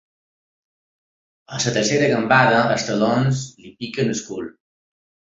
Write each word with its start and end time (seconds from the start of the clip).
A 1.57 1.59
la 1.65 1.73
tercera 1.75 2.07
gambada 2.13 2.61
els 2.77 2.85
talons 2.87 3.43
li 3.65 3.73
piquen 3.83 4.09
al 4.15 4.23
cul. 4.31 4.49